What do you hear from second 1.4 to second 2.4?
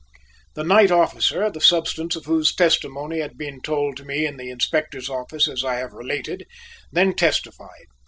the substance of